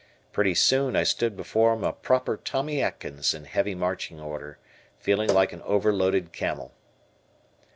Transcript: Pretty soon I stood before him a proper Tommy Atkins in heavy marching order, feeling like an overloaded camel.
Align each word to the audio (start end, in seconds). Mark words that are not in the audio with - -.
Pretty 0.31 0.55
soon 0.55 0.95
I 0.95 1.03
stood 1.03 1.37
before 1.37 1.73
him 1.75 1.83
a 1.83 1.93
proper 1.93 2.35
Tommy 2.35 2.81
Atkins 2.81 3.35
in 3.35 3.45
heavy 3.45 3.75
marching 3.75 4.19
order, 4.19 4.57
feeling 4.97 5.29
like 5.31 5.53
an 5.53 5.61
overloaded 5.61 6.33
camel. 6.33 6.71